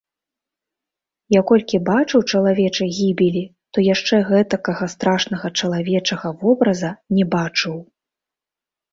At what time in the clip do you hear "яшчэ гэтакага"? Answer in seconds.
3.87-4.85